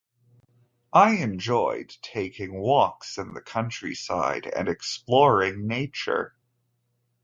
I 0.93 1.17
enjoyed 1.17 1.95
taking 2.01 2.59
walks 2.59 3.19
in 3.19 3.35
the 3.35 3.41
countryside 3.41 4.47
and 4.47 4.67
exploring 4.67 5.67
nature. 5.67 6.35